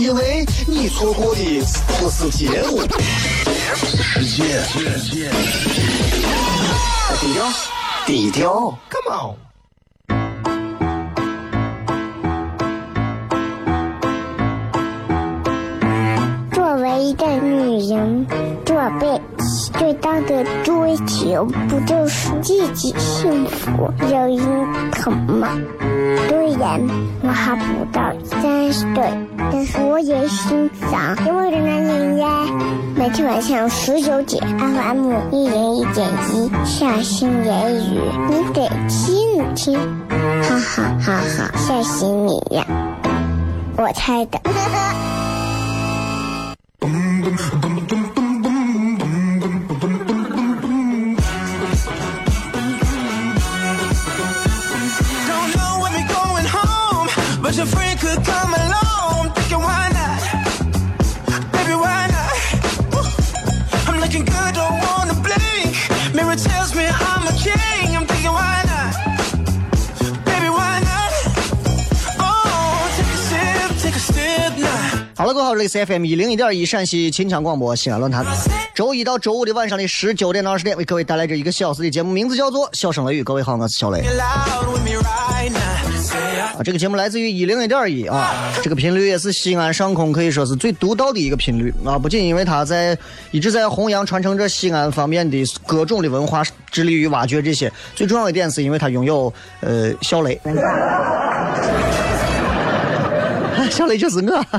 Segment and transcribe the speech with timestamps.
[0.00, 1.60] 因为你错过的
[1.98, 2.80] 不是节目，
[3.76, 4.58] 世界。
[7.20, 7.44] 低调，
[8.06, 9.36] 低调，Come on。
[16.50, 18.26] 作为一个女人，
[18.64, 19.22] 做辈子
[19.78, 25.48] 最大的追求，不就是自己幸福、有人疼吗？
[26.28, 26.80] 虽然
[27.22, 29.10] 我还不到三十岁，
[29.52, 32.46] 但是我也心脏因为的男人呀。
[32.96, 39.78] 每天晚上十九点，FM 一人一点一，下心言语，你得听听，
[40.42, 42.66] 哈哈哈哈，吓死你呀！
[43.76, 44.38] 我猜的。
[75.68, 78.24] FM 一零一点一陕西秦腔广播西安论坛，
[78.74, 83.20] 周一到周五的晚上的十九点到二十点，为各位带来这一个小时的节目，名字叫做《笑声雷雨》。
[83.24, 84.00] 各位好，我是小雷。
[86.56, 91.98] 啊，这个节目来自于一零一点一啊，这个频率也是西安上空可以说是最独到的一个频率啊。
[91.98, 92.96] 不仅因为它在
[93.30, 100.40] 一直在弘扬传承着西安方面的各种的文化，致力于挖掘这些，最重要一点是因为它拥有呃小雷，
[103.70, 104.44] 小雷就是我。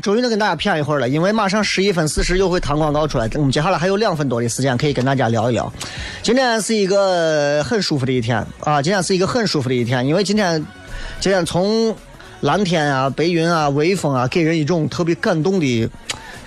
[0.00, 5.72] 终于能跟大家谝一会儿了，因为马上十一分四十又会弹广告出来，我们接下来还有两分多的时间可以跟大家聊一聊。
[6.22, 10.64] 今天是一个很舒服的一天啊，今天是一个很舒服的一天，因为今天
[11.18, 11.92] 今天从
[12.42, 15.90] 蓝天啊、白云啊、微风啊，给人一种特别感动的。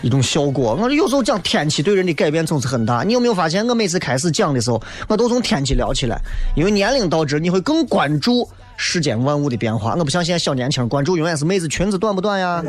[0.02, 3.04] 一种效果，我有时候讲天气对人的改变总是很大。
[3.04, 6.20] 你有没有发现，我每次开始讲的时候，我都从天气聊起来，
[6.56, 9.96] 因为年龄导致你会更关注世间万物的变化。
[9.96, 12.64] 我不像现在小年轻关注永远是妹子裙子短不短呀。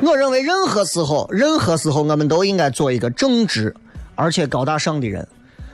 [0.00, 3.74] 我认为任何时候，任何时候我们都应该做一个正直
[4.14, 5.28] 而且高大上的人。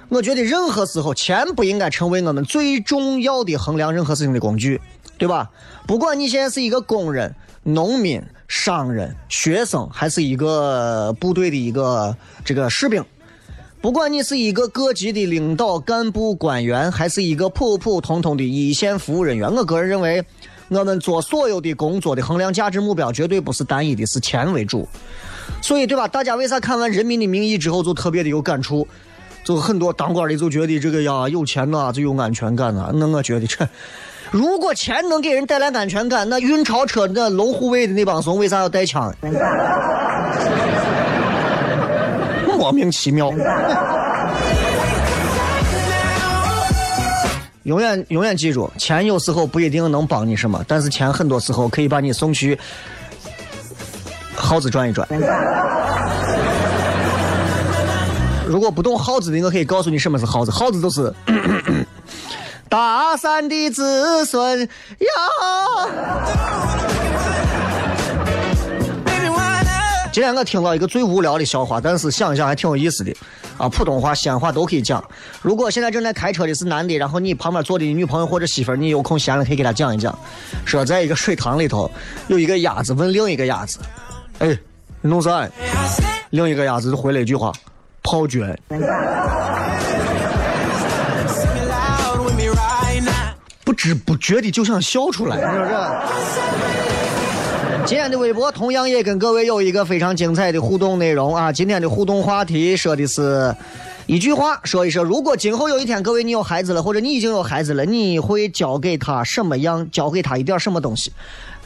[0.09, 4.81] 我觉得任何时候钱不应该成为我们最重要的衡量任何事情的工具，
[5.19, 5.50] 对吧？
[5.87, 13.04] 不管你现在是一个工人、农民、商人、学生，还是一个部队的一个这个士兵，
[13.80, 20.25] 不管你是一个各级的领导、干部、官员，还是一个普普通通的一线服务人员，我个人认为，
[20.69, 24.86] 我们做所有的工作的衡量价值目标绝对不是单一的，是钱为主。
[25.60, 26.06] 所以，对吧？
[26.06, 28.86] 大家为啥看完《人民的名义》之后就特别的有感触？
[29.42, 32.91] 就很多当官的就觉得这个呀，有钱呐就有安全感呐。
[32.94, 33.69] 那我觉得这，
[34.34, 39.15] 如果钱能给人带来安全感，那运钞车那龙护卫的那帮怂为啥要带枪？
[42.44, 43.31] 莫名其妙。
[47.62, 52.59] 永远永远记住，钱有时候不一定能帮你什么，但是钱很多时候可以把你送去
[54.34, 55.06] 耗子转一转。
[58.49, 60.50] 如果不懂耗子的，我可以告诉你什么是耗子。
[60.50, 61.15] 耗子就是
[62.75, 64.69] 大山的子孙呀。
[70.12, 73.15] 今天我听到一个最无聊的笑话，但是想一想还挺有意思的
[73.59, 73.69] 啊！
[73.69, 75.05] 普通话、西安话都可以讲。
[75.41, 80.12] 如果现在正在开车的是男的，然后你旁边坐的女朋友或者媳妇儿，你有空闲了可以给他讲一讲。
[80.65, 81.88] 说在一个水塘里头，
[82.27, 83.79] 有一个鸭子问另一个鸭子
[84.41, 84.49] ：“哎，
[85.00, 85.49] 你弄啥？”
[86.31, 87.53] 另一个鸭子回了一句话
[88.03, 88.41] ：“泡脚。
[93.84, 95.75] 知不觉的就想笑出来，是不是？
[97.84, 101.52] 今天的微博同样也跟各位有一个非常精彩的互动内容啊！
[101.52, 103.54] 今天的互动话题说的是
[104.06, 109.86] 一句话，说一说，如果今后有一天各位你有孩子了，或者你已经有孩子了，你会教给他什么样？
[109.90, 111.12] 教给他一点什么东西？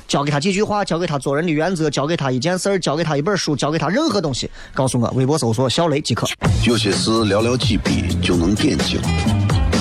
[0.09, 6.27] 教给他几句话，教给他做人的原则，教给他一件事儿，教给他一本书，教给他任何东西，告诉我，微博搜索小雷即可。
[6.67, 9.01] 有些事寥寥几笔就能点睛，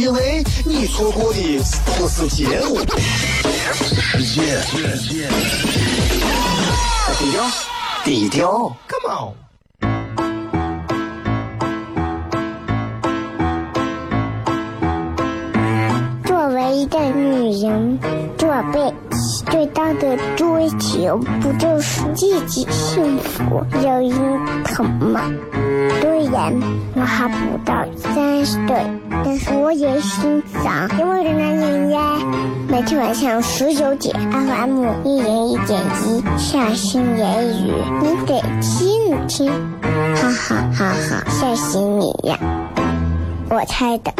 [0.00, 2.78] 因为你错过的不是节目，
[3.74, 4.58] 世界。
[7.18, 7.44] 低调，
[8.02, 8.72] 低调。
[16.24, 17.98] 作为一个女人，
[18.38, 18.80] 做辈
[19.10, 25.30] 子最大的追求不就是自己幸福、有人疼吗？
[26.00, 26.58] 虽然
[26.94, 32.18] 我还不到三十岁，但是我也心脏因为的男人呀。
[32.68, 39.50] 每天晚上十九点，FM 一零一点一，下心言语，你得听一听，
[39.82, 42.38] 哈哈哈哈，吓死你呀！
[43.50, 44.12] 我猜的。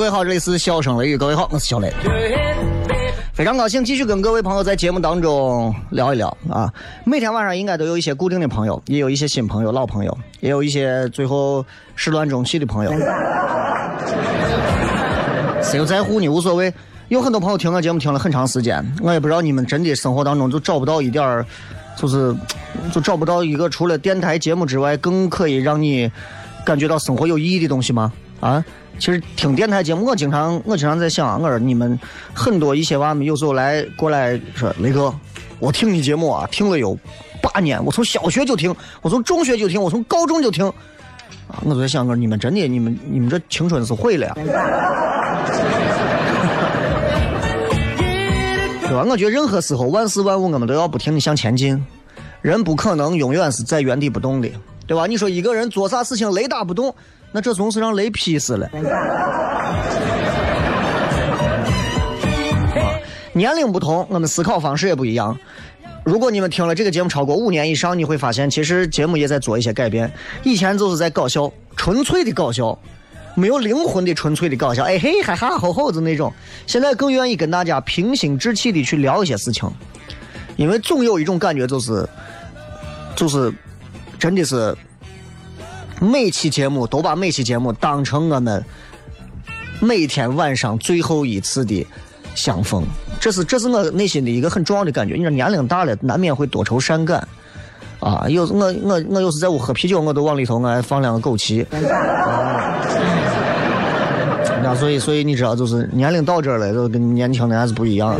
[0.00, 1.92] 各位好，这里是笑声雷雨，各位好，我是小雷，
[3.34, 6.72] 非常高兴继续跟各位朋友在节目当中聊一聊啊。
[7.04, 11.62] 每天晚上应该都有一些固定的朋友，也有一些新朋友、老朋友，也有一些最后
[11.96, 12.90] 始乱终弃的朋友。
[15.62, 16.72] 谁又在乎你无所谓。
[17.08, 21.44] 有很多朋友听我节目听了很长时间，我也不知道你们真的生活当中就找不到一点儿，
[21.94, 22.34] 就是
[22.90, 26.10] 就找不到一个除了电台节目之外更可以让你
[26.64, 28.10] 感觉到生活有意义的东西吗？
[28.40, 28.64] 啊？
[28.98, 31.98] 其实听电台节目，我经常我经常在想，我说你们
[32.34, 35.14] 很多一些娃们有时候来过来说，雷哥，
[35.58, 36.98] 我听你节目啊，听了有
[37.40, 40.66] 八年，我从小学就听，我从中学就听，我从高中就听，
[41.48, 44.34] 啊，我就在想，我说你们真的，你们你们这青春是毁了呀，
[48.82, 49.02] 对吧？
[49.08, 51.82] 我觉得任何时候，万事万物我们都要不停的向前进，
[52.42, 54.50] 人不可能永远是在原地不动的，
[54.86, 55.06] 对吧？
[55.06, 56.94] 你说一个人做啥事情雷打不动？
[57.32, 58.68] 那这总是让雷劈死了。
[63.32, 65.38] 年龄不同，我们思考方式也不一样。
[66.04, 70.10] 如果你们听了这个节目超过五年以上，你会发现，其实节目也在做一些改变。
[70.42, 72.76] 以前就是在搞笑，纯粹的搞笑，
[73.36, 76.32] 没有灵魂的纯粹的搞笑，哎嘿哈哈吼吼的那种。
[76.66, 79.70] 现在更愿意跟大家平心置气的去聊一些事情，
[80.56, 82.08] 因为总有一种感觉，就是，
[83.14, 83.52] 就是，
[84.18, 84.76] 真的是。
[86.00, 88.64] 每期节目都把每期节目当成我们
[89.80, 91.86] 每天晚上最后一次的
[92.34, 92.82] 相逢，
[93.20, 95.14] 这是这是我内心的一个很重要的感觉。
[95.14, 97.28] 你说年龄大了，难免会多愁善感
[98.00, 98.24] 啊。
[98.28, 101.64] 有我我我有时在屋喝啤酒，我都往里头我还放两个枸杞
[102.24, 102.80] 啊。
[104.62, 108.18] 那所以所以你知道，就是年龄到这儿了，就跟年轻的还是不一样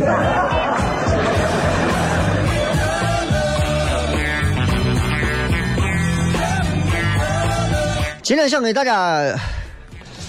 [8.31, 9.37] 今天想给大家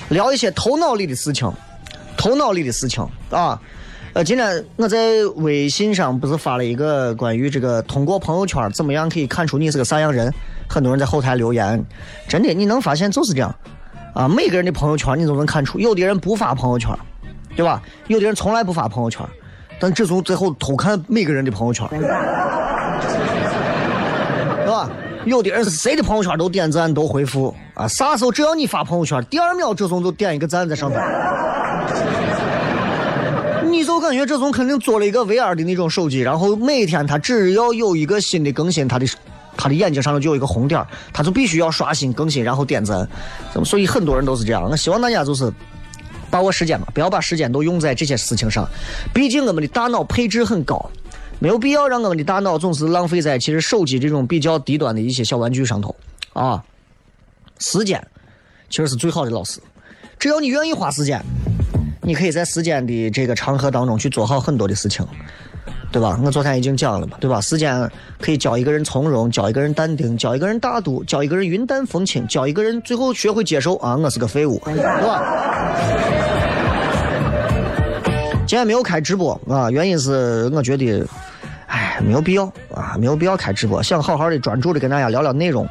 [0.09, 1.49] 聊一些头脑里的事情，
[2.17, 3.57] 头脑里的事情啊。
[4.13, 10.35] 呃，今天我在微信上不是发了一个关于这个通过朋友圈怎么样可以看出你是个啥样人，
[10.69, 11.81] 很多人在后台留言，
[12.27, 13.55] 真的你能发现就是这样
[14.15, 14.27] 啊。
[14.27, 16.91] 每个人的朋友圈你都能看出，有的人不发朋友圈，
[17.55, 17.81] 对吧？
[18.09, 19.25] 有的人从来不发朋友圈，
[19.79, 21.87] 但只从最后偷看每个人的朋友圈，
[25.25, 31.01] 有的人是谁的朋友圈都点赞都回复啊，啥时候只要你发朋友圈，第二秒这种就点一个赞在上边，
[33.71, 39.07] 你就感觉这种肯定做了一个 VR 的那种手机，然后每天他只要有一个新的更新，他的
[39.57, 43.09] 他的眼睛上头就有一个红点他就必须要刷新更新，然后点赞。
[43.65, 44.69] 所以很多人都是这样。
[44.69, 45.53] 我希望大家就是
[46.31, 48.69] 把握时间吧，不要把时间都用在这些事情上，
[49.15, 50.91] 毕竟我们的大脑配置很高。
[51.43, 55.93] 没有必要让我们的大脑总是浪费在其实手机这种比较低端的一些小玩具上头
[56.35, 56.63] 啊。
[57.59, 58.01] 时间
[58.71, 59.61] 其实是最好的老师，
[60.21, 61.21] 只要你愿意花时间，
[62.01, 65.05] 你可以在时间的这个长河当中去做好很多的事情，
[65.91, 66.17] 对吧？
[66.23, 67.41] 我昨天已经讲了嘛，对吧？
[67.41, 75.21] 时间可以教一个人从容，教一个人淡定，教一个人大度，教一个人云淡风轻，教一个人最后学会接受啊，我是个废物，对吧？
[78.47, 81.05] 今天没有开直播啊，原因是我觉得，
[82.01, 82.45] 没有必要
[82.75, 85.69] 啊，没有必要开直播，想好好的专注的跟大家聊聊内容。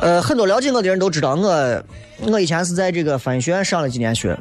[0.00, 1.82] 呃，很多了解我的人都知道，我
[2.20, 4.38] 我以前是在这个翻学院上了几年学，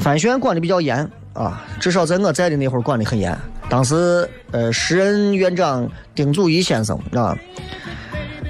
[0.00, 3.36] 翻学院管的比较严啊，至少在我在的那会儿管的很严。
[3.68, 7.36] 当时呃，时任院长丁祖昱先生啊，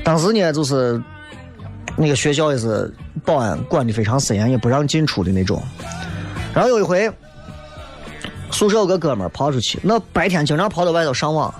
[0.03, 1.01] 当时呢就是
[1.97, 2.93] 那个学校也是
[3.25, 5.63] 保安管的非常森严，也不让进出的那种。
[6.53, 7.11] 然后有一回，
[8.53, 11.53] 宿舍有个哥们儿跑出去，那白天经常跑到外头上网，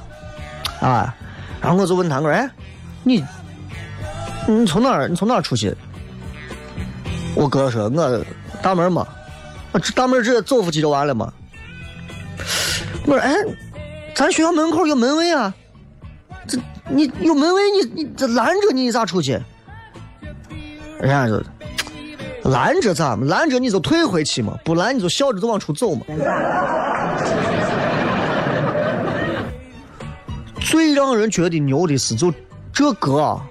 [0.81, 1.13] 啊，
[1.61, 2.49] 然后我就问他，我说，哎，
[3.03, 3.25] 你
[4.47, 5.75] 你从哪儿你从哪儿出去？
[7.35, 8.25] 我哥说，我
[8.63, 9.07] 大门嘛，
[9.73, 11.33] 我这大门直接走出去就完了嘛。
[13.07, 13.33] 我说，哎，
[14.15, 15.53] 咱学校门口有门卫啊，
[16.47, 16.59] 这
[16.89, 19.41] 你有门卫，你你这拦着你，你咋出去？
[21.01, 21.43] 人家就
[22.45, 23.27] 拦着咋嘛？
[23.27, 26.05] 拦着你就退回去嘛，不拦你就笑着就往出走嘛。
[30.61, 32.33] 最让人觉得牛的是，就
[32.73, 33.45] 这个啊，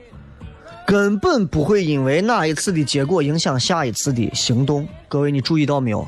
[0.88, 4.88] 根本不会因为哪一次的结果影响下一次的行动。
[5.07, 6.07] 各位，你注意到没有？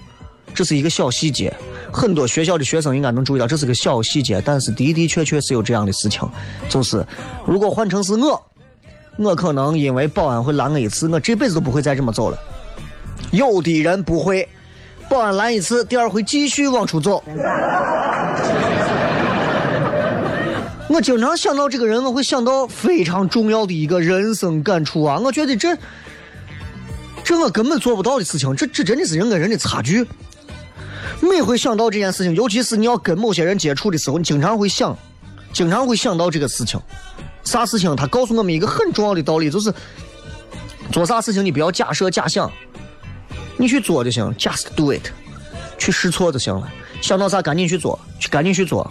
[0.56, 1.52] 这是一个小细节，
[1.92, 6.28] 很多学校的学生应该能注意到，这是个小细节，但是的的确确是有这样的事情，
[6.70, 7.06] 就是
[7.46, 8.40] 如果换成是我，
[9.18, 12.38] 我可能因为保安会拦我一次，我这辈子都不会再这么走了。
[13.34, 14.48] 有的人不会，
[15.10, 17.24] 保安拦一次，第二回继续往出走。
[20.88, 25.18] 我经常想到这个人，我会想到非常重要的一个人生感触啊！
[25.18, 25.76] 我觉得这，
[27.24, 30.06] 这我根本做不到的事情，这这真的是人跟人的差距。
[31.20, 34.96] 每回想到这件事情，尤其是你要跟某些人接触的时候，你经常会想，
[35.52, 36.80] 经常会想到这个事情。
[37.44, 37.96] 啥事情？
[37.96, 39.74] 他告诉我们一个很重要的道理，就是
[40.92, 42.52] 做啥事情你不要假设假想，
[43.64, 45.04] 你去做就行，just do it，
[45.78, 46.68] 去试错就行了。
[47.02, 48.86] 想到啥赶紧去做，去赶紧去做。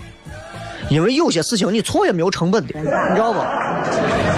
[0.88, 3.40] 因为有些事情你错也没有成本的，你知道不？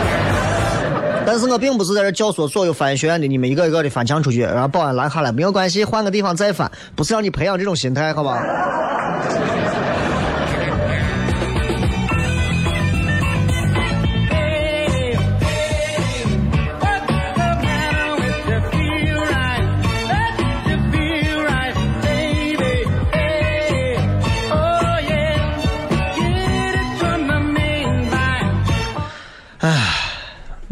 [1.25, 8.43] 但是我并不是在这教唆所有翻译学院的你们一个一个的翻墙出去，然后保安拦下来，没有关系，换个地方再翻，不是让你培养这种心态，好吧？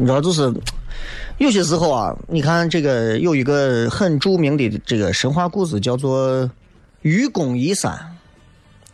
[0.03, 0.53] 你知道，就是
[1.39, 6.51] 有些时候啊，你看这个有一个很著名的这个神话故事，叫做
[7.03, 7.97] 愚公移山，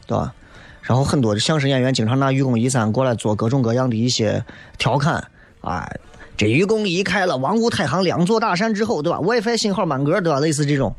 [0.07, 0.35] 对吧？
[0.83, 4.45] 然后很多的相声演员经常拿愚公移山过来做各种各样的一些
[4.77, 5.27] 调侃
[5.62, 5.91] 啊。
[6.37, 10.41] 这愚公移开了王屋太行两座大山之后，对吧？WiFi 信号满格，对吧？
[10.41, 10.95] 类似这种。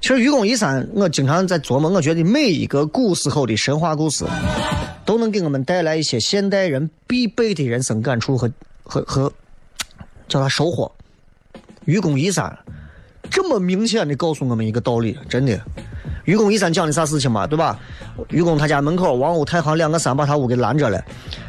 [0.00, 4.24] 其实愚公移山，我经常在琢磨，我觉得每一个古时候的神话故事，
[5.04, 8.50] 都能给我们带来一些现代人必备的人生感触和。
[8.88, 9.30] 和和
[10.26, 10.90] 叫他收获，
[11.84, 12.58] 愚公移山，
[13.30, 15.60] 这么明显的告诉我们一个道理，真的。
[16.24, 17.78] 愚公移山讲的啥事情嘛，对吧？
[18.30, 21.02] 愚公他家门口王屋太行两个山把他屋给拦着了，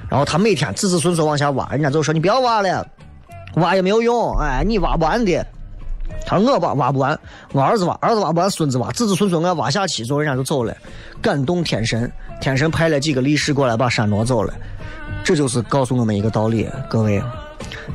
[0.10, 2.86] 然后他每天子子孙孙往下挖，人家就说你不要挖了，
[3.56, 5.46] 挖也没有用，哎，你挖不完的。
[6.26, 7.18] 他说我挖挖不完，
[7.54, 10.76] 我儿子挖，儿子挖不完，孙子挖，子子孙孙我挖下去，之后人家就走了，
[11.22, 14.54] 感动天神，天神派了几个力士过来把山挪走了。
[15.24, 17.22] 这就是告诉我们一个道理，各位，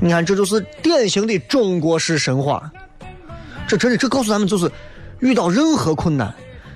[0.00, 2.71] 你看，这就是典型的中国式神话。
[3.66, 4.71] 这真的，这告诉咱们就是，
[5.19, 6.33] 遇到任何困难，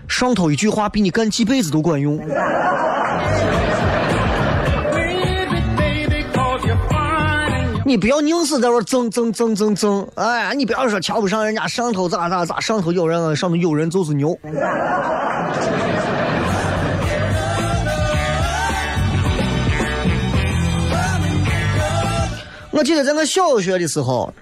[0.09, 2.19] 上头一句话比你干几辈子都管用。
[7.85, 14.38] 你不要硬是在那争争争争争，哎，你不要说瞧不上人家上头咋咋咋，上头有人，上头有人就是牛。
[22.78, 24.32] 我记得在我小学的时候，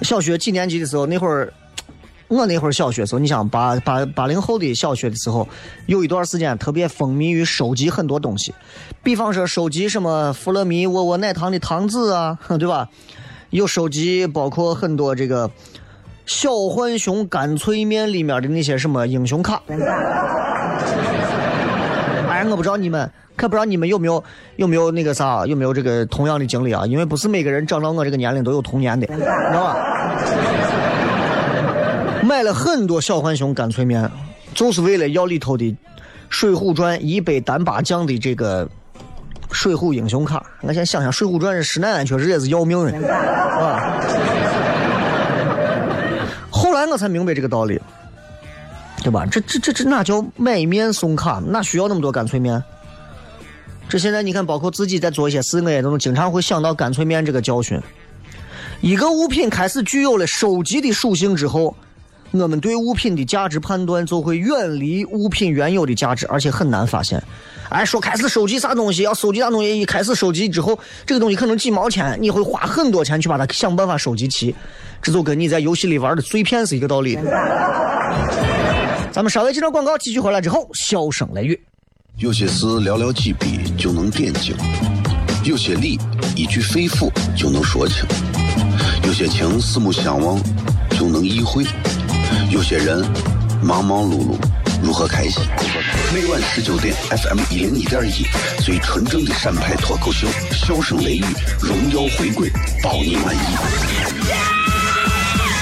[0.00, 1.52] 小学几年级的时候，那会儿，
[2.28, 5.46] 我那会儿小学时候，你想八八八零后的小学的时候，
[5.84, 8.54] 有一段时间特别风靡于收集很多东西，
[9.02, 12.88] 比方说收集什么弗乐米窝窝奶糖的糖纸啊， 对吧？
[13.50, 15.50] 有收集包括很多这个
[16.24, 19.62] 小浣熊干脆面里面的那些什么英雄卡。
[22.48, 23.10] 我不知道你们。
[23.36, 24.22] 可不知道你们有没有
[24.56, 26.84] 有没有那个啥，有没有这个同样的经历啊？
[26.84, 29.76] 因为不是每个人长到我这个年龄都有童年的，你知道吧？
[32.22, 34.10] 买了很多小浣熊干脆面，
[34.52, 35.64] 就是为了要里头的
[36.28, 38.68] 《水浒传》一百单八将的这个
[39.50, 40.44] 水浒英雄卡。
[40.60, 43.98] 我先想想，《水浒传》这施耐庵确实也是要命的啊。
[46.50, 47.80] 后来我才明白这个道理，
[49.02, 49.26] 对吧？
[49.30, 51.42] 这这这这哪叫买面送卡？
[51.46, 52.62] 哪需要那么多干脆面？
[53.88, 57.80] 这现在你看，包括自己在做一些事，我也都能经常会想到干脆面这个教训。
[58.80, 61.74] 一个物品开始具有了收集的属性之后，
[62.30, 67.22] 我们对物品的价值判断就会远离物品原有的价值，而且很难发现。
[67.70, 74.54] 哎，说开始收集啥东西，要收集啥东西，一开始收集之后，这个东西可能几毛钱，你会花很多钱去把它想办法收集齐，
[75.02, 77.18] 这就跟你在游戏里玩的碎片是一个道理。
[79.20, 81.60] 咱们稍微接着广告，继续回来之后，笑声雷雨。
[82.16, 84.56] 有些事寥寥几笔就能点睛，
[85.44, 86.00] 有些理
[86.34, 87.96] 一句肺腑就能说清，
[89.04, 90.42] 有些情四目相望
[90.92, 91.66] 就能意会，
[92.50, 93.04] 有些人
[93.62, 94.38] 忙忙碌碌
[94.82, 95.42] 如何开心？
[96.14, 98.24] 每晚十九点，FM 一零一点一，
[98.62, 101.24] 最纯正的陕派脱口秀，笑声雷雨，
[101.60, 102.50] 荣耀回归，
[102.82, 104.29] 包你满意。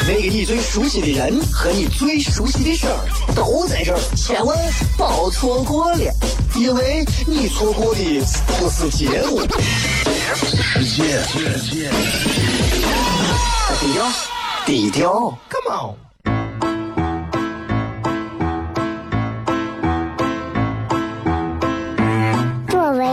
[0.09, 4.57] 那个你最熟悉的人和你最熟悉的事儿都在这儿，千万
[4.97, 6.11] 别错过了，
[6.57, 8.01] 因为你错过的
[8.59, 9.43] 不是节目，
[10.35, 11.91] 世界，世界，
[13.81, 14.13] 低调，
[14.65, 16.08] 低调，Come on。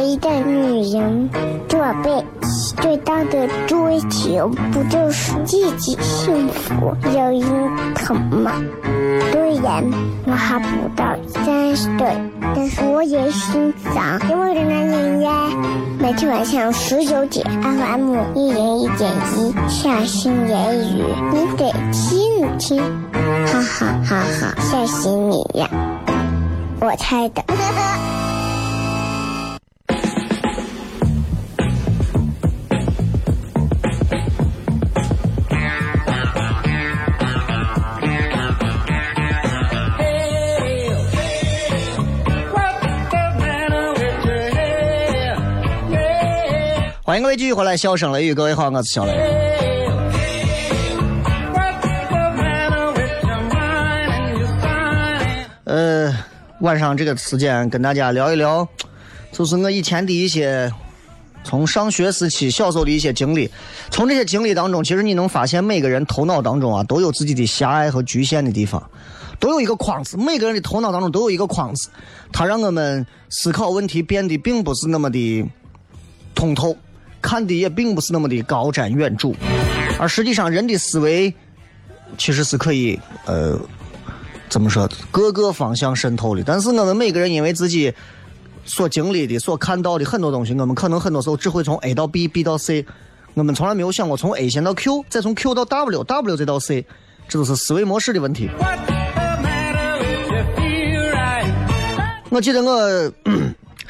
[0.05, 1.29] 一个女人，
[1.67, 2.24] 做背
[2.77, 7.41] 最大的追求不就是自己幸福、有人
[7.95, 8.51] 疼吗？
[9.31, 9.83] 虽然
[10.25, 12.15] 我还不到三十岁，
[12.55, 15.31] 但是我也心脏因为的男人呀。
[16.00, 22.79] 每天晚上十九点，FM 一人一点一，下心言语，你得听听，
[23.47, 25.67] 哈哈哈哈，吓死你呀！
[26.79, 27.43] 我猜的。
[47.15, 49.13] 欢迎各位继续回来，笑声雷雨，各位好，我是小雷。
[55.63, 56.13] 呃，
[56.60, 58.67] 晚上这个时间跟大家聊一聊，
[59.32, 60.69] 就是我以前的一些
[61.45, 63.49] 从上学时期小时候的一些经历。
[63.89, 68.89] 从这些经历当中，其实你能发现每个人头脑当中啊都有自己的狭隘和局限的地方，
[69.39, 70.17] 都有一个框子。
[70.17, 71.89] 每个人的头脑当中都有一个框子，
[72.34, 75.49] 它让我们思考问题变得并不是那么的
[76.34, 76.75] 通透。
[77.25, 79.33] 看的也并不是那么的高瞻远瞩，
[79.97, 81.33] 而实际上人的思维
[82.19, 83.59] 其实是可以呃
[84.47, 86.43] 怎么说各个方向渗透的。
[86.45, 87.91] 但是我们每个人因为自己
[88.63, 92.85] 所经历的、所看到的很多东西，我们可能很多时候只会从 A 到 B，B 到 C，
[93.33, 96.85] 我们从来没有想过从 A 先到 Q，再从 Q 到 W，W 再到 C，
[97.27, 98.51] 这都是思维模式的问题。
[102.29, 103.11] 我记得我。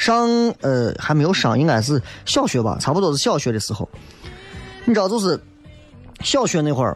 [0.05, 0.29] 上
[0.61, 3.89] 呃还没有上，应该是小学吧，差不多是小学的时候。
[4.83, 5.41] 你知道，就是
[6.19, 6.95] 小学那会儿，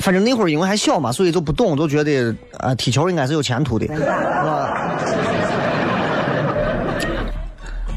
[0.00, 4.98] 反正那会儿因为还小嘛，所以就不懂，就觉得啊踢球应该是有前途的， 是吧？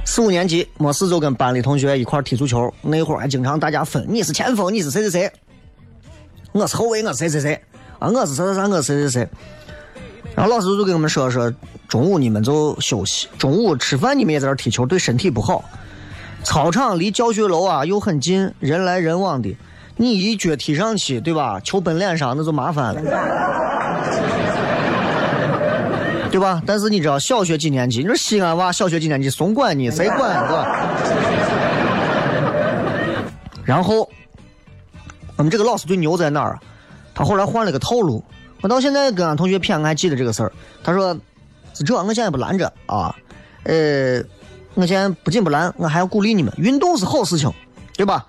[0.05, 5.31] 四五年级没事就跟班里同学一块踢足球，那会儿还经常大家分，你是前锋，你是谁谁谁，
[6.51, 7.59] 我是后卫，我是谁谁谁，
[7.97, 9.27] 啊我是啥啥啥，我是谁谁谁。
[10.35, 11.51] 然后老师就跟我们说说，
[11.87, 15.63] 中午你们就休息，中午吃饭你们也在这踢球，对身体不好。
[16.43, 19.55] 操场离教学楼啊又很近，人来人往的，
[19.97, 21.59] 你一脚踢上去，对吧？
[21.59, 23.01] 球奔脸上那就麻烦了，
[26.31, 26.61] 对吧？
[26.65, 27.99] 但是你知道小学几年级？
[27.99, 30.47] 你说西安娃小学几年级，怂管你，谁管？
[30.47, 30.87] 对吧？
[33.63, 34.09] 然后
[35.35, 36.57] 我们这个老师最牛在哪儿？
[37.13, 38.23] 他后来换了个套路。
[38.61, 40.51] 我到现在跟俺同学谝，我还记得这个事儿。
[40.83, 41.17] 他说
[41.73, 43.15] ：“是这，我现在不拦着啊，
[43.63, 44.21] 呃，
[44.75, 47.51] 我现在不仅不拦，我还要鼓励你们，运动是好事情，
[47.97, 48.25] 对吧？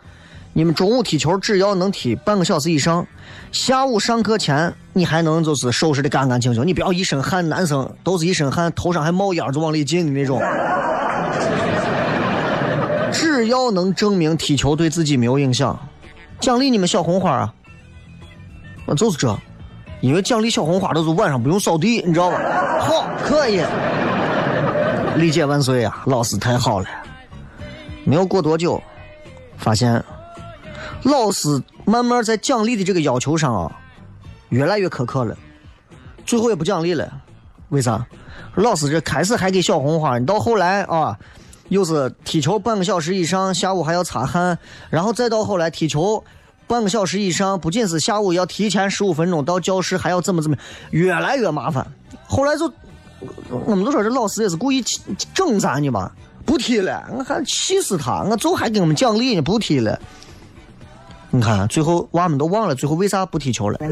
[0.54, 3.06] 你们中午踢球只要能踢半个小时以上，
[3.52, 10.40] 下午上课前你还能就是收拾的干干净净，你不要一身汗，男生都是一身汗，头上还冒烟就往里进的那种。
[13.12, 15.78] 只要能证明踢球对自己没有影响，
[16.40, 17.54] 奖励你们小红花啊，
[18.86, 19.38] 我就是这。”
[20.02, 22.36] 因为奖励小红花都是晚上不用扫地，你知道吧？
[22.80, 23.62] 好，可以，
[25.16, 26.02] 理解万岁啊！
[26.06, 26.86] 老师太好了。
[28.02, 28.82] 没有过多久，
[29.56, 30.04] 发现
[31.04, 33.70] 老师慢慢在奖励的这个要求上啊，
[34.48, 35.36] 越来越苛刻了。
[36.26, 37.08] 最后也不奖励了，
[37.68, 38.04] 为啥？
[38.56, 41.16] 老师这开始还给小红花，你到后来啊，
[41.68, 44.58] 又是踢球半个小时以上，下午还要擦汗，
[44.90, 46.24] 然后再到后来踢球。
[46.66, 50.56] 半个小时以上，不仅是下午要提前十五分钟到教室，还要怎么怎么，
[50.90, 51.86] 越来越麻烦。
[52.26, 52.72] 后来就
[53.66, 54.82] 我们都说这老师也是故意
[55.34, 56.10] 整咱的吧，
[56.44, 59.98] 不提了，我还气死他，我就还给我们奖励呢，不提了。
[61.30, 63.78] 你看，最后娃们都忘了，最后为啥不踢球了？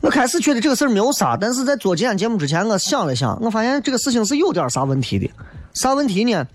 [0.00, 5.30] 我开始觉得这个事儿没有啥，但是在做今天节目之前，我想了想，我发现这个事情是有点啥问题的。
[5.74, 6.46] 啥问题呢？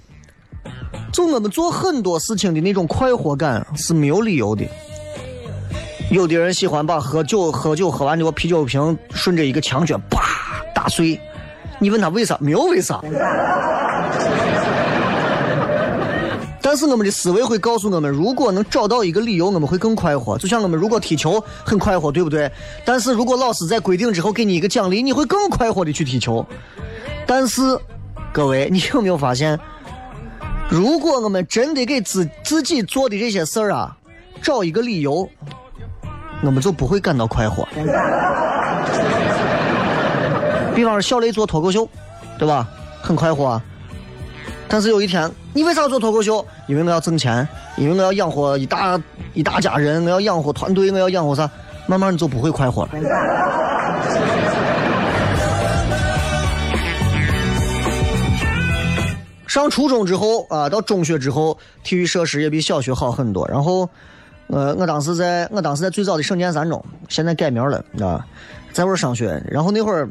[1.11, 4.65] 就我们做很多事情的那种快活感是没有理由的。
[6.11, 10.21] 有的人喜欢把喝酒喝酒喝完的啤酒瓶顺着一个墙角啪
[10.73, 11.19] 打碎，
[11.79, 12.37] 你问他为啥？
[12.39, 13.01] 没有为啥。
[16.61, 20.35] 但是我们的思维会告诉我们，如果能找到一个理由，我们会更快活。
[20.37, 22.51] 就像我们如果踢球很快活，对不对？
[22.83, 26.43] 但是如果老师在规定之后给你一个奖励，你会更快活的去踢球。
[27.27, 27.61] 但是，
[28.33, 29.59] 各位，你有没有发现，
[30.69, 33.95] 如果我们真的给自自己做的这些事儿啊，
[34.41, 35.29] 找一个理由，
[36.41, 37.67] 我们就不会感到快活。
[40.75, 41.87] 比方说，小雷做脱口秀，
[42.37, 42.67] 对吧？
[43.01, 43.45] 很快活。
[43.45, 43.61] 啊
[44.67, 46.43] 但是有一天，你为啥要做脱口秀？
[46.67, 47.47] 因为我要挣钱，
[47.77, 48.99] 因为我要养活一大
[49.35, 51.47] 一大家人，我要养活团队，我要养活啥？
[51.85, 52.89] 慢慢你就不会快活了。
[59.55, 63.47] 上初中之后啊，到中学之后，体育设施也比小学好很多。
[63.47, 63.89] 然后，
[64.47, 68.27] 呃，我当时在我当时在最早的省建三中，现在改名了，啊，
[68.73, 69.41] 在那儿上学。
[69.49, 70.09] 然后那会儿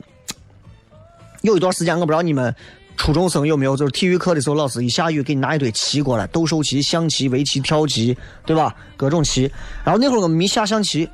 [1.42, 2.54] 有一段时间，我不知道你们。
[2.96, 3.76] 初中生有没有？
[3.76, 8.72] 就是体育课的时候，老师一下雨给你拿一堆棋过来，斗兽棋、象棋、围棋、跳棋，对吧？
[8.96, 9.50] 各种棋。
[9.84, 11.06] 然后那会儿我们迷下象棋，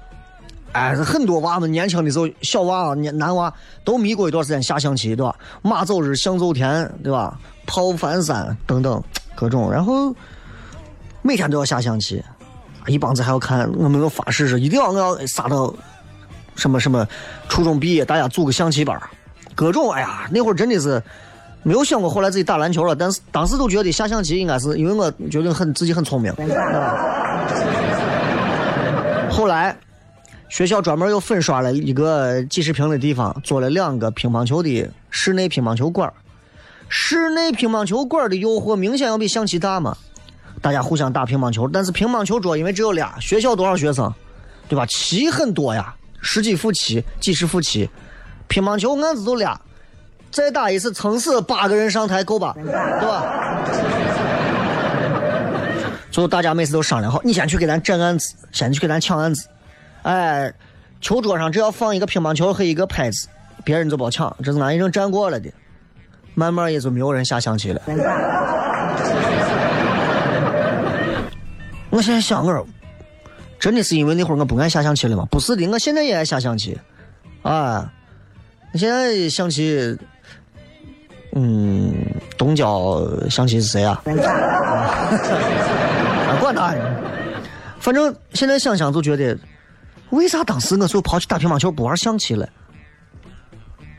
[0.73, 3.53] 哎，很多娃们年轻的时候，小娃啊、男娃
[3.85, 5.35] 都迷过一段时间下象棋，对吧？
[5.63, 7.39] 马走日，象走田，对吧？
[7.67, 9.03] 炮翻山等等
[9.35, 9.71] 各种。
[9.71, 10.15] 然后
[11.23, 12.23] 每天都要下象棋，
[12.87, 13.71] 一帮子还要看。
[13.77, 15.75] 我们有发誓是一定要我要杀到
[16.55, 17.07] 什么什么
[17.49, 19.01] 初中毕业，大家组个象棋班
[19.55, 19.91] 各种。
[19.93, 21.03] 哎呀，那会儿真的是。
[21.63, 26.33] 没有想过后来自己打篮球了，但是当时都觉得下象棋应该是因为我觉得很自己很聪明。
[29.31, 29.77] 后来
[30.51, 36.13] 学校专门又粉刷了一个几十平的地方，做了两个乒乓球的室内乒乓球馆。
[36.89, 39.97] 室内乒乓球馆的诱惑明显要比象棋大嘛，
[40.61, 44.13] 大家互相打乒乓球，但是乒乓球桌因为只有俩，学校多少学生，
[44.69, 44.85] 对吧？
[44.87, 47.89] 棋很多呀，十几副棋，几十副棋，
[48.49, 49.59] 乒乓球案子就俩。
[50.33, 52.53] 再打一次，撑死八个人上台够吧？
[52.57, 52.65] 对
[53.09, 53.63] 吧？
[56.11, 59.47] 最后大家每次都商量好，你先去给咱占案子，先去给咱抢案子。
[60.03, 60.53] 哎，
[61.01, 63.29] 球桌上只要放一个乒乓球和一个拍子，
[63.65, 65.51] 别人就别抢，这是俺已经占过了的。
[66.35, 67.83] 慢慢也就没有人下象棋了。
[71.91, 72.65] 我现在想个，
[73.59, 75.27] 真的是因为那会儿我不爱下象棋了吗？
[75.31, 76.79] 不是的，我现在也爱下象棋。
[77.43, 77.93] 啊，
[78.75, 79.99] 现在象棋。
[81.33, 81.95] 嗯，
[82.37, 84.03] 东郊象棋是谁 啊？
[86.41, 86.81] 管他呢，
[87.79, 89.39] 反正现在想想就觉得，
[90.11, 92.49] 为啥当时我就跑去打乒乓球不玩象棋了？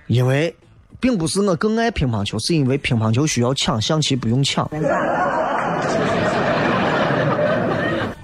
[0.08, 0.54] 因为
[1.00, 4.70] 并不是我更爱乒乓球，是因为乒乓球需要抢，象棋不用抢。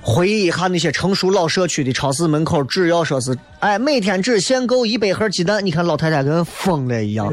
[0.01, 7.31] 回忆一下那些成熟老社区的超市门口，只要说是哎，每天只限购一百盒鸡蛋，你看老太太跟疯了一样。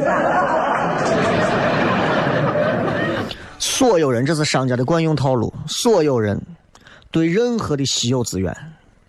[3.58, 5.52] 所有人，这是商家的惯用套路。
[5.66, 6.40] 所有人
[7.10, 8.54] 对任何的稀有资源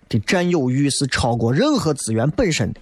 [0.09, 2.79] 的占有欲是超过任何资源本身的。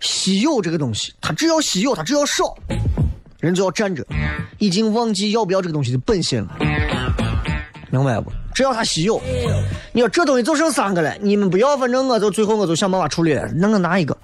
[0.00, 2.54] 稀有这个东西，它只要稀有，它只要少，
[3.40, 4.06] 人就要占着，
[4.58, 6.56] 已经忘记要不要这个东西的本性了。
[7.90, 8.30] 明白不？
[8.54, 9.20] 只要它稀有，
[9.92, 14.16] 你说这东西就剩三个了，你们不要，反正我就最后我就想办法处理了，那我拿一个。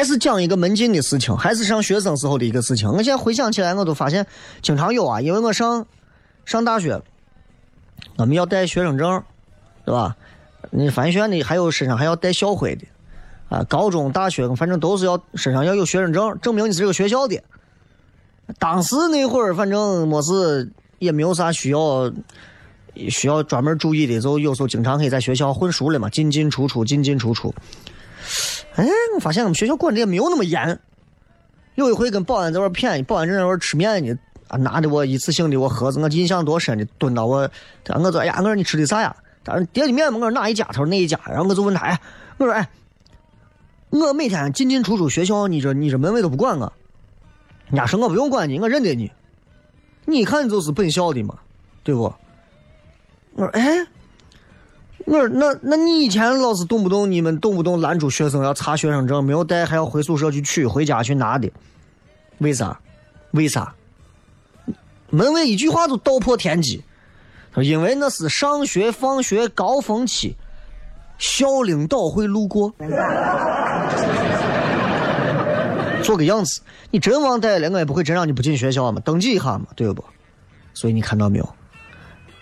[0.00, 2.88] 还是讲一个门禁的事情，还是上学生时候的一个事情。
[2.88, 4.26] 我现在回想起来，我都发现
[4.62, 5.86] 经常有啊，因为我上
[6.46, 7.02] 上大学，
[8.16, 9.22] 我们要带学生证，
[9.84, 10.16] 对吧？
[10.70, 12.86] 你翻学的还有身上还要带校徽的，
[13.50, 17.38] 啊，高中、大学反正都是要身上要有学生证，证明你是这个学校的。
[18.58, 22.10] 当时那会儿，反正没事，也没有啥需要。
[23.08, 27.54] 需要专门注意的，就有时候经常可以在学校混熟了嘛，进进出出，进进出出。
[28.76, 30.78] 哎，我发现我们学校管的也没有那么严，
[31.74, 34.16] 有一回跟保安在那儿谝，保安正在那吃面呢，
[34.48, 37.50] 啊，拿的我一次性的我盒子，我印象多深的，蹲到我，
[37.88, 39.14] 我说哎呀，我说你吃的啥呀？
[39.42, 40.64] 他说叠的面嘛，我说哪一家？
[40.66, 41.18] 他说哪一家？
[41.26, 42.00] 然后我就问他，哎，
[42.38, 42.68] 我说哎，
[43.90, 46.72] 我每天进进出出学校，你这你这门卫都不管我。
[47.68, 49.10] 人家说我不用管你，我认得你，
[50.04, 51.38] 你一看就是本校的嘛，
[51.82, 52.12] 对不？
[53.34, 53.86] 我说哎，
[55.10, 61.50] 我说那那你以前老是动不动你们动不动拦住学生要查学生证，没有带还要回宿舍去取，回家去拿的，
[62.38, 62.78] 为啥？
[63.32, 63.74] 为啥？
[65.08, 66.84] 门卫一句话就道破天机，
[67.52, 70.36] 他说因为那是上学放学高峰期，
[71.18, 72.72] 校领导会路过。
[76.04, 76.60] 做个样子，
[76.92, 80.04] 你真忘带了，我也不会真让你不进学校嘛，登记一下嘛，对不？
[80.72, 81.54] 所以你看到没有？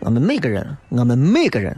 [0.00, 1.74] 我们每个人，我们每个人，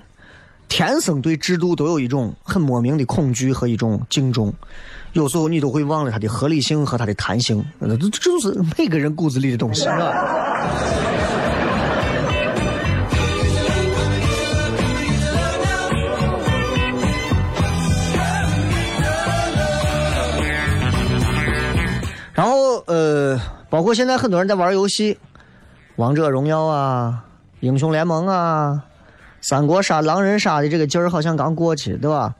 [0.70, 4.54] 天生对制度都有一种很莫名的恐惧和一种敬重，
[5.12, 9.84] 有时候你都会忘了它的合理性和它的弹性，这这就是每个人骨子里的东西。
[22.32, 25.18] 然后呃，包括现在很多人在玩游戏，
[25.96, 27.24] 王者荣耀啊、
[27.58, 28.84] 英雄联盟啊、
[29.40, 32.34] 三国杀、狼人杀的这个劲儿好像刚过去，对吧？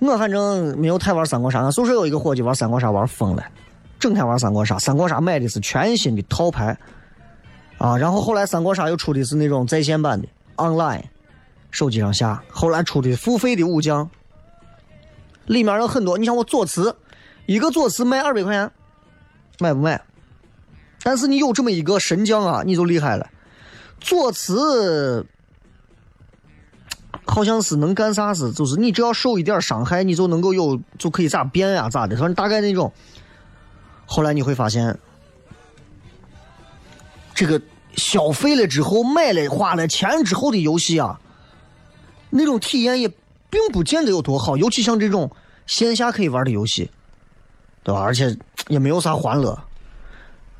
[0.00, 3.44] 我反正没有太玩三国杀，俺宿舍有一个伙计玩三国杀玩疯了，
[3.98, 4.78] 整天玩三国杀。
[4.78, 6.76] 三国杀买的是全新的套牌
[7.78, 11.02] 啊，然后后来三国杀又出的是那种在线版的 online，
[11.70, 12.42] 手机上下。
[12.50, 14.08] 后来出的付费的武将，
[15.46, 16.96] 里面有很多，你像我左慈，
[17.46, 18.70] 一个左慈卖二百块钱。
[19.58, 20.00] 买不买？
[21.02, 23.28] 但是你有这么一个神将啊，你就厉害了。
[24.00, 25.26] 左慈
[27.30, 32.92] 好像是能干啥事，就是你只要受一点伤害，你就能够有就可以咋变呀咋的，反正大概那种。
[34.04, 34.98] 后来你会发现，
[37.32, 37.62] 这个
[37.94, 41.20] 消费了之后买了花了钱之后的游戏啊，
[42.30, 43.08] 那种体验也
[43.48, 45.30] 并不见得有多好，尤其像这种
[45.66, 46.90] 线下可以玩的游戏。
[47.84, 48.00] 对吧？
[48.02, 49.56] 而且也没有啥欢乐。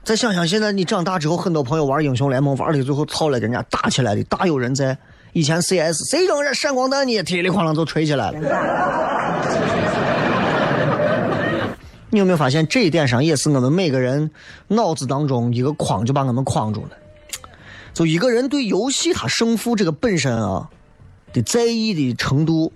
[0.04, 4.96] 再想想现在你长大之后，很多朋友玩英雄联盟玩的最后操了，人家打起来的大有人在。
[5.32, 8.38] 以前 CS 谁扔人闪光弹，你也铁里哐啷就吹起来了。
[12.10, 14.30] 你有没有发现这一点上也是我们每个人
[14.68, 16.90] 脑子当中一个框就把我们框住了？
[17.92, 20.68] 就一个人对游戏他胜负这个本身啊
[21.32, 22.72] 的在意的程度，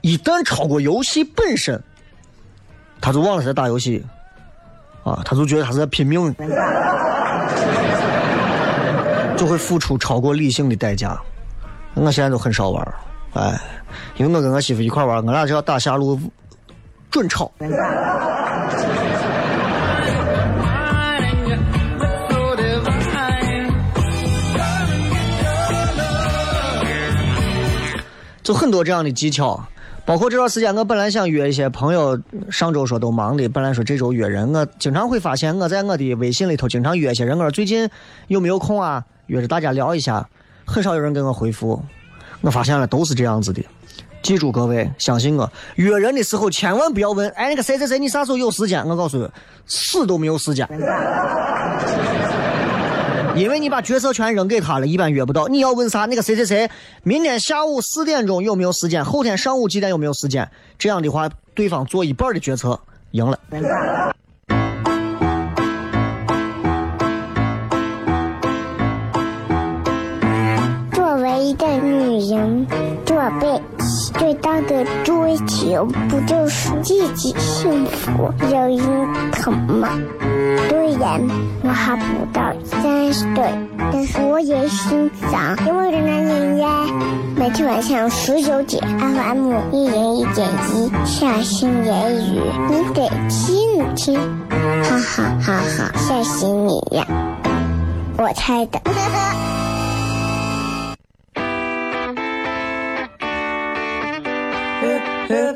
[0.00, 1.82] 一旦超过游戏本身。
[3.00, 4.04] 他就忘了在打游戏，
[5.04, 6.32] 啊，他就觉得他是在拼命，
[9.40, 11.18] 就会付出超过理性的代价。
[11.94, 12.94] 我现在都很少玩，
[13.32, 13.58] 哎，
[14.18, 16.20] 因为我跟我媳妇一块玩，我俩只要打下路，
[17.10, 17.50] 准吵。
[28.42, 29.58] 就很多这样的技巧。
[30.04, 37.88] 包括这段时间，我本来想约一些朋友，上周说都忙的，本来说这周约人，我经常会发现我在我的微信里头经常约些人，我说最近
[38.26, 39.02] 有没有空啊？
[39.30, 40.28] 约着大家聊一下，
[40.64, 41.80] 很少有人给我回复。
[42.40, 43.64] 我发现了，都是这样子的。
[44.22, 48.84] 记住各位，相信我，约人的时候千万不要问，哎，那个谁谁谁，你啥时候有时间？
[48.84, 49.30] 我告诉你，
[49.66, 50.68] 死都没有时间。
[53.36, 55.46] 因为你把决策权扔给他了，一般约不到。
[55.46, 56.06] 你要问啥？
[56.06, 56.68] 那个谁谁谁，
[57.04, 59.04] 明天下午四点钟有没有时间？
[59.04, 60.50] 后天上午几点有没有时间？
[60.76, 62.80] 这样的话，对方做一半的决策，
[63.12, 63.38] 赢了。
[71.50, 72.64] 一个女人，
[73.04, 73.60] 做背
[74.14, 78.78] 最大的追求，不就是自己幸福、有人
[79.32, 79.88] 疼吗？
[80.68, 81.20] 虽然
[81.64, 83.52] 我还不到三十岁，
[83.92, 86.86] 但是我也心脏因为的男人呀。
[87.34, 94.14] 每天晚上十九点，FM 一人一点一，下心言语，你得听听，
[94.84, 97.04] 哈哈哈哈，吓死你呀！
[98.18, 98.78] 我猜的。
[105.30, 105.54] 欢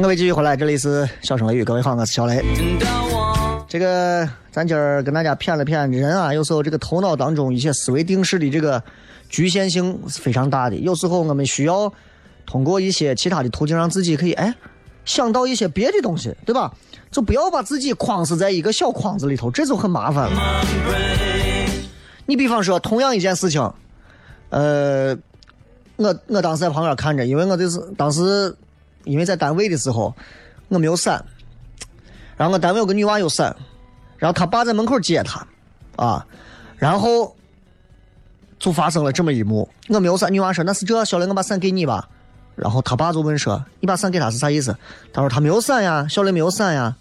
[0.00, 2.44] 迎各位继续回来，这里是笑声雷雨，各位好，我是小雷。
[3.76, 8.82] 这个咱今儿跟大家谝了谝人啊，有时候这个头脑当中一些思维定式的这个
[9.28, 10.76] 局限性是非常大的。
[10.76, 11.92] 有时候我们需要
[12.46, 14.54] 通过一些其他的途径，让自己可以哎
[15.04, 16.72] 想到一些别的东西，对吧？
[17.10, 20.64] 就不要把自己框死在一个小框子里头，这就很麻烦了。
[22.24, 23.70] 你比方说，同样一件事情，
[24.48, 25.14] 呃，
[25.96, 28.56] 我我当时在旁边看着，因为我这是当时
[29.04, 30.14] 因为在单位的时候
[30.68, 31.22] 我没有伞，
[32.36, 33.54] 然后我单位有个女娃有伞，
[34.18, 35.46] 然后他爸在门口接她，
[35.96, 36.24] 啊，
[36.76, 37.34] 然后
[38.58, 39.68] 就发生了这么一幕。
[39.88, 42.08] 我没有伞，女娃说那是这，小雷我把伞给你吧。
[42.54, 44.74] 然后他爸就问说：“你把伞给他是啥意思？”
[45.12, 46.94] 他说：“他没有伞呀，小雷没有伞呀。”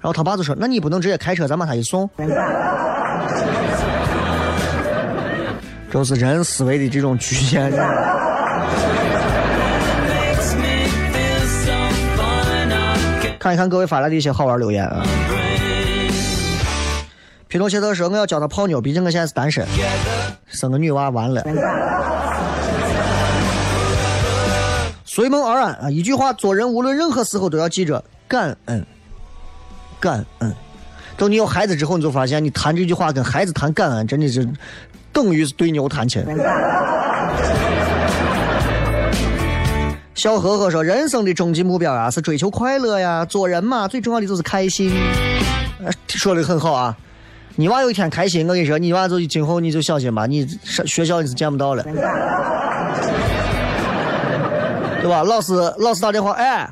[0.00, 2.08] 然后他爸就说：“那你不能直接开车，咱把他一送。
[5.90, 7.72] ”就是人思维的这种局限。
[13.40, 15.02] 看一看各位发来的一些好玩留言啊！
[17.48, 19.66] 皮诺切特说：“我要教他泡妞，毕竟我现在是单身，
[20.46, 21.42] 生个女娃完了。”
[25.06, 25.90] 随梦而安啊！
[25.90, 28.84] 一句话，做人无论任何时候都要记着感恩，
[29.98, 30.54] 感恩。
[31.16, 34.46] 等你有孩子之后，你就发现你谈这句话跟孩子谈感恩，真的是
[35.14, 36.22] 等于是对牛弹琴。
[40.20, 43.24] 小呵呵说：“人生的终极目标啊，是追求快乐呀。
[43.24, 44.92] 做人嘛，最重要的就是开心。”
[46.08, 46.94] 说的很好啊！
[47.56, 51.82] 你娃有一天开心，我跟你说，你娃就今后你就小心吧，你上学校你是见不到了。
[51.84, 51.94] 对
[55.08, 55.22] 吧？
[55.22, 56.68] 老师，老师打电话，哎，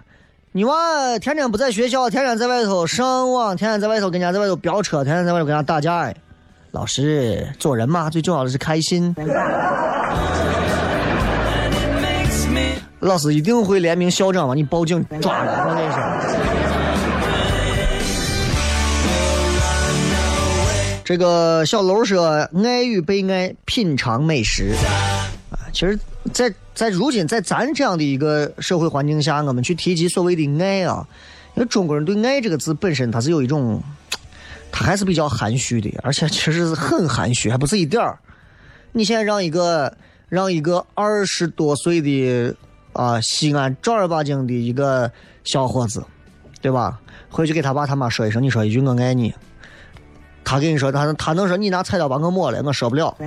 [0.53, 6.01] 你娃天天不在学校，天天在外头上网，天天在外头跟人家在外头飙车，天天在外头跟人家打架。
[6.01, 6.15] 哎，
[6.73, 9.17] 老师，做人嘛，最重要的是开心。
[13.01, 15.99] 老师一定会联名校长把你报警抓了，我跟你说。
[21.05, 24.75] 这个小楼说：“爱与被爱，品尝美食。”
[25.51, 25.99] 啊，其实，
[26.33, 26.53] 在。
[26.75, 31.05] 在如今，在咱这样的一个社会环境下，我们去提及所谓的爱啊，
[31.57, 33.83] 因为中国人对“爱”这个字本身，它是有一种，
[34.71, 38.17] 它还是比较含蓄的，而且其实是很含蓄，还不是一点儿。
[38.93, 39.93] 你现在让一个
[40.29, 42.55] 让一个二十多岁的
[42.93, 45.11] 啊西安正儿八经的一个
[45.45, 46.05] 小伙子，
[46.61, 46.99] 对吧？
[47.31, 49.35] 回去给他爸他妈说一声，你说一句“我爱你”，
[50.45, 53.15] 他跟你说他他能说你拿菜刀把我抹了，我说不了。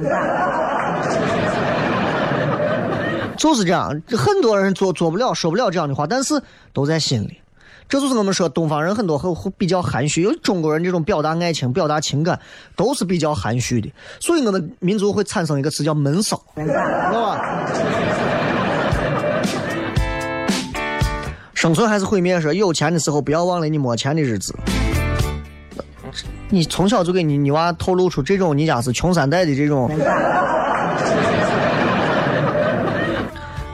[3.37, 6.41] 就是这样，很多人做做不了，说不了这样的话，但是
[6.73, 7.37] 都在心里。
[7.89, 12.39] 这就是我们说东方人很多会会比较含蓄，因为中国人这种表达爱情、表达情感
[12.75, 16.73] 都是比较含蓄的，所以我们民族会产生一个词叫闷骚，知道
[17.11, 17.37] 吧？
[21.61, 22.41] 生存还是毁灭？
[22.41, 24.51] 说有钱的时候不要忘了你没钱的日子。
[26.49, 29.87] 你从小就给你你娃透露出这种你家是穷三代的这种。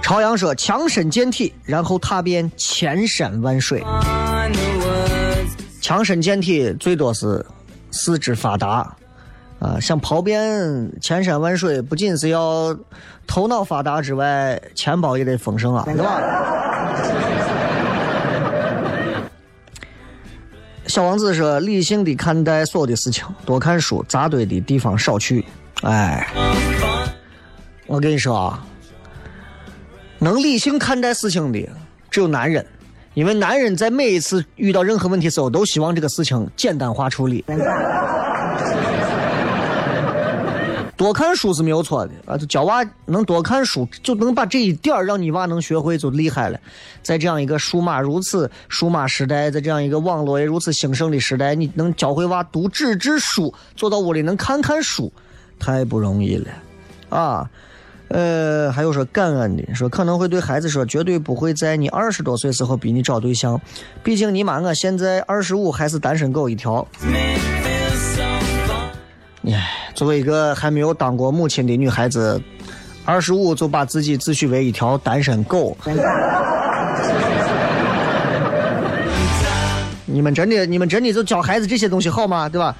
[0.03, 3.81] 朝阳说：“强身健体，然后踏遍千山万水。
[5.81, 7.45] 强身健体最多是
[7.91, 8.93] 四肢发达
[9.59, 12.77] 啊，想跑遍千山万水，不仅是要
[13.25, 16.21] 头脑发达之外，钱包也得丰盛啊，对吧？”
[20.87, 25.45] 小王子说：“理性的看待所有的事情，多看书，扎堆的地方少去。”
[25.83, 26.27] 哎，
[27.85, 28.65] 我跟你说啊。
[30.19, 31.69] 能理性看待事情的
[32.09, 32.65] 只有男人，
[33.13, 37.45] 因为男人在每一次遇到任何问题时候，都希望这个事情简单化处理。
[40.97, 46.59] 多看书是没有错的啊，教娃能多看书，就能把这一点儿让你娃能学会就厉害了。
[47.03, 55.13] 在这样一个数码如此数码时代，在这样一个网络也如此兴盛的时代，你能教会娃读纸质书，坐到屋里能看看书，
[55.59, 56.49] 太不容易了
[57.09, 57.47] 啊！
[58.09, 63.59] 呃，还有说感恩的，说可能会对孩子说，绝对不会在你二十多岁时候逼你找对象，
[64.01, 66.87] 毕竟你妈我现在二十五还是单身狗一条。
[69.97, 72.39] 作为一个还没有当过母亲的女孩子，
[73.03, 75.75] 二十五就把自己自诩为一条单身狗，
[80.05, 82.47] 你们真的，你们真的就教孩子这些东西好吗？
[82.47, 82.75] 对吧？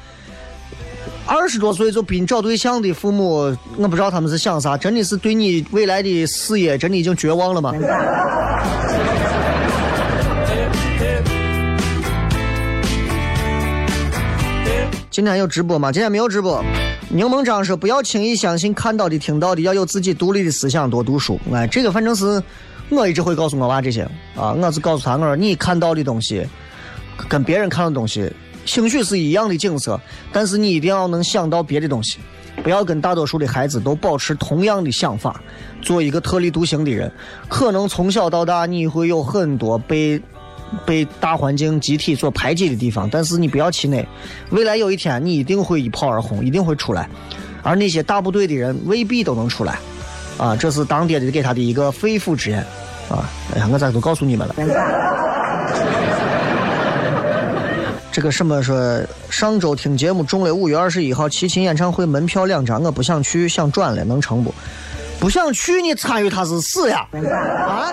[1.26, 7.74] 二十多岁就逼你找对象的父母，我不知道他们是想啥，真的是对你未来的事业真的已经绝望了吗？
[15.10, 15.92] 今天有直播吗？
[15.92, 16.64] 今天没有直播。
[17.10, 21.40] 柠檬章说不要轻易相信看到的、听到的，要有自己独立的思想，多读书。
[21.54, 22.44] 哎，这个反正是
[22.90, 24.02] 我一直会告诉我娃这些
[24.36, 26.46] 啊，我是告诉他我说你看到的东西，
[27.30, 28.30] 跟别人看的东西。
[28.66, 29.98] 兴许是一样的景色，
[30.34, 32.18] 但是你一定要能想到别的东西。
[32.62, 35.42] 不要跟大多数的孩子都保持同样的想法，
[35.82, 37.10] 做一个特立独行的人。
[37.48, 40.22] 可能从小到大你会有很多被
[40.86, 44.08] 被大环境集体所排挤的地方，但是你不要气馁，
[44.50, 47.10] 未来有一天你一定会一炮而红，一定会出来。
[47.64, 49.78] 而那些大部队的人未必都能出来，
[50.38, 52.60] 啊，这是当爹的给他的一个肺腑之言，
[53.10, 54.56] 啊，哎呀，我咋都告诉你们了。
[58.12, 59.00] 这个什么说，
[59.30, 64.54] 上周听节目中了五月二十一号齐秦演唱会门票两张，我不想去，想转了，能成不？
[65.20, 67.06] 不想去，你参与他是死呀？
[67.12, 67.92] 啊？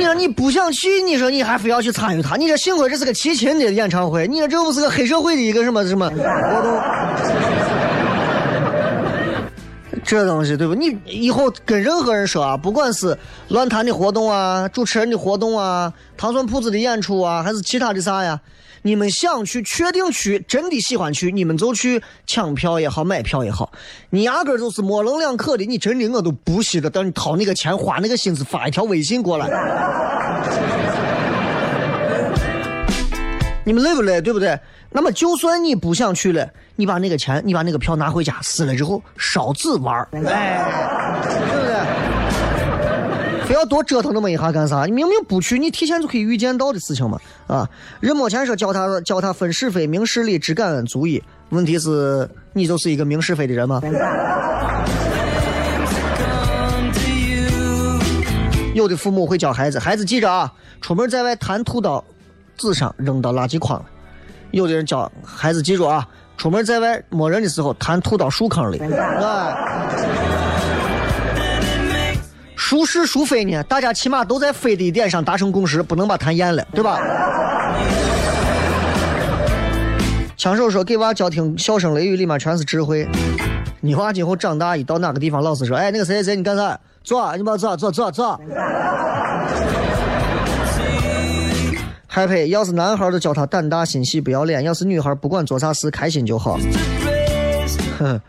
[0.00, 2.34] 你说你不想去，你说你还非要去参与他？
[2.34, 6.16] 你说幸亏这是个齐秦的演唱会，你说这又不是个黑社会的一个什么什么活
[6.62, 6.80] 动？
[10.02, 10.74] 这东西对不？
[10.74, 13.14] 你以后跟任何人说啊，不管是
[13.48, 18.40] 乱谈的活动啊、主持人的活动啊、糖蒜铺子的演出啊，还是其他的啥呀，
[18.82, 23.70] 你们想去，确定去，真的喜欢去，你们就去抢票也好，买票也好。
[24.08, 29.46] 你压根就是模棱两可的，你真的我都不稀得等你掏那个钱，花那个心思发一条微信过来。
[33.64, 34.20] 你们累不累？
[34.20, 34.58] 对不对？
[34.92, 40.64] 那么就算你不想去了，你把那个钱，你把那个票拿回家撕了之后烧纸玩儿，哎，
[41.22, 41.79] 对不对？
[43.50, 44.84] 非要多折腾那么一下干啥？
[44.84, 47.68] 你明明不去，你提前就可以预见到的事情嘛，啊！
[47.98, 51.20] 人没钱说教他教他分是非、明事理、知感恩足矣。
[51.48, 53.82] 问题是，你就是一个明是非的人吗？
[58.72, 62.04] 有的父母会教孩子，孩子记着啊，出门在外谈吐到
[62.56, 63.84] 纸上，扔到垃圾筐了。
[64.52, 68.78] 有的人教孩子记住啊，出门在外没人的时候，痰吐到树坑里。
[68.78, 69.56] 啊，
[72.70, 73.60] 孰是孰非呢？
[73.64, 77.00] 大家起码都在非的一点上达成共识，不能把痰咽了，对吧？
[80.36, 83.08] 枪手说给娃教听笑声雷雨，里面全是智慧。
[83.80, 86.78] 你娃今后长大一到哪个地方，老师说，哎，那个谁谁谁，你干啥？
[87.02, 88.40] 坐，你把坐坐坐坐。
[92.06, 96.56] 害怕，要是男孩就教他胆大心细不要脸；要是女孩不管做啥事开心就好。
[97.98, 98.20] 哼，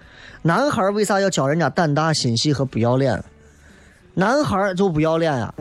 [0.41, 3.23] 男孩为啥要教人家胆大心细和不要脸？
[4.13, 5.53] 男孩就不要脸呀？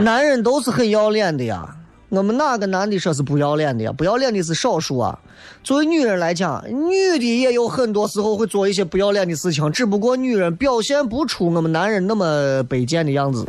[0.00, 1.66] 男人都是很要脸的呀。
[2.10, 3.92] 我们哪个男的说是不要脸的呀？
[3.96, 5.18] 不要脸的是少数啊。
[5.64, 13.44] 作为女人来讲，女的也有很多时候会做一些不要脸的事情，只不过女人表现不出我们男人那么卑贱的样子。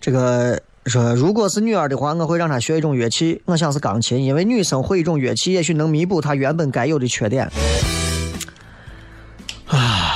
[0.00, 7.50] 这个说，如果是女儿的话，我会让她学一种乐器，我想是钢琴，因为女生会一种乐器，也许能弥补她原本该有的缺点。
[9.66, 10.14] 啊，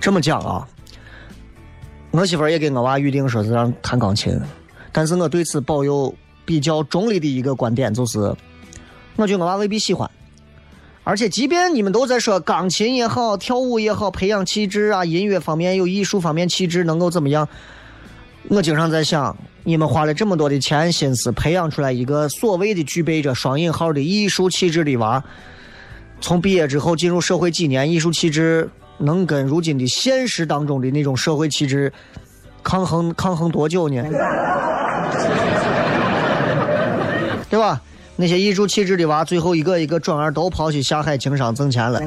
[0.00, 0.66] 这么讲啊，
[2.10, 4.36] 我媳妇儿也给我娃预定说是让弹钢琴，
[4.90, 6.12] 但是我对此抱有
[6.44, 8.18] 比较中立的一个观点，就是
[9.14, 10.10] 我觉得我娃未必喜欢。
[11.04, 17.48] 而且，即便你们都在说钢琴也好，跳舞也好，培养气质啊，音乐方面有艺术方面气质能够怎么样？
[18.50, 25.22] 我经常在想，你们花了这么多的钱心思培养出来一个所谓的具备着双引号的艺术气质的娃，
[26.20, 31.92] 从毕业之后进入社会几年，艺术气质能跟如今的现实当中的那种社会气质
[32.62, 34.02] 抗衡抗衡多久呢？
[37.50, 37.80] 对吧？
[38.16, 42.00] 那些艺术气质的娃，最后一个一个转而都跑去下海经商挣钱了。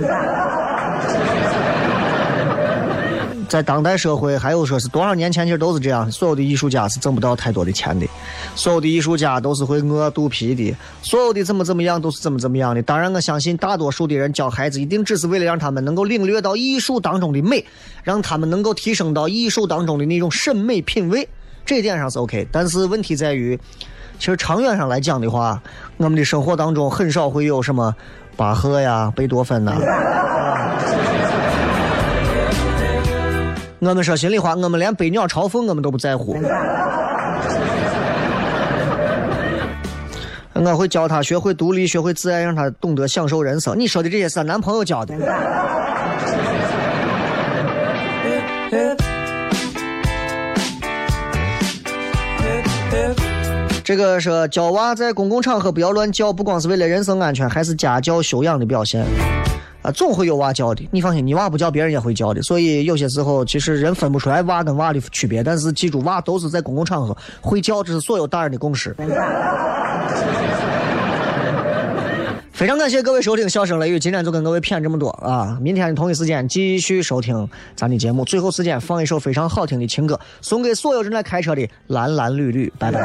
[3.51, 8.07] 在当代社会，还有说是多少年前其实都是这样，所有的艺术家是挣不到太多的钱的，
[8.55, 12.81] 所有的艺术家都是会饿肚皮的，所有的怎么怎么样都是怎么怎么样的。
[12.81, 17.65] 当然，我相信大多数的人教孩子，一定只是为了让他们能够领略到艺术当中的美，
[18.03, 21.27] 让他们能够提升到艺术当中的那种审美品味，
[21.65, 22.47] 这一点上是 OK。
[22.53, 23.59] 但是问题在于。
[24.17, 25.59] 其实长远上来讲的话，
[25.97, 27.95] 我们的生活当中很少会有什么
[28.37, 29.75] 巴赫呀、贝多芬呐。
[33.81, 36.37] 我们说心里话，我们连百鸟朝凤我们都不在乎。
[40.53, 43.77] 我会教他学会独立，学会自爱，让他懂得享受人生。
[43.77, 45.15] 你说的这些是男朋友教的。
[53.83, 59.03] 这个说教娃在公共场合不要乱叫，不光是为了人身安全，还是家教修养的表现。
[59.81, 62.41] 啊，总会有娃叫的，你放心，你娃不叫，别人也会叫的。
[62.41, 68.95] 所以有些时候，其实人分不出来娃跟娃的区别，但是记住，娃都是在公共场合会叫，这是所有大人的共识。
[72.51, 75.57] 非常感谢各位收听《笑声雷雨》，今天就跟各位谝这么多啊！
[75.59, 78.23] 明天同一时间继续收听咱的节目。
[78.23, 83.01] 最后时间放一首非常好听的情歌，送给所有正在开车的蓝蓝绿绿，拜拜。